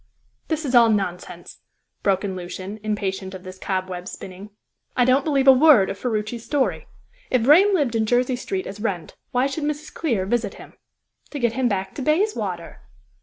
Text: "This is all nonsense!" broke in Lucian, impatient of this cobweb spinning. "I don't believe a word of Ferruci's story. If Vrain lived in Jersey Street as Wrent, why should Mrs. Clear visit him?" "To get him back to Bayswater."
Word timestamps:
"This 0.47 0.65
is 0.65 0.73
all 0.73 0.89
nonsense!" 0.89 1.59
broke 2.01 2.23
in 2.25 2.35
Lucian, 2.35 2.79
impatient 2.81 3.35
of 3.35 3.43
this 3.43 3.59
cobweb 3.59 4.07
spinning. 4.07 4.49
"I 4.97 5.05
don't 5.05 5.23
believe 5.23 5.47
a 5.47 5.51
word 5.53 5.91
of 5.91 5.99
Ferruci's 5.99 6.43
story. 6.43 6.87
If 7.29 7.43
Vrain 7.43 7.71
lived 7.75 7.93
in 7.93 8.07
Jersey 8.07 8.35
Street 8.35 8.65
as 8.65 8.79
Wrent, 8.79 9.15
why 9.29 9.45
should 9.45 9.63
Mrs. 9.63 9.93
Clear 9.93 10.25
visit 10.25 10.55
him?" 10.55 10.73
"To 11.29 11.37
get 11.37 11.53
him 11.53 11.67
back 11.67 11.93
to 11.93 12.01
Bayswater." 12.01 12.79